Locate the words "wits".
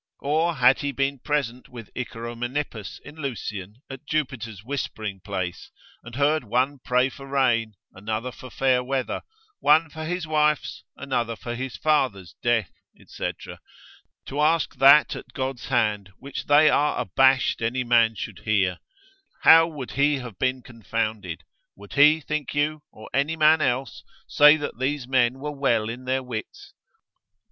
26.23-26.73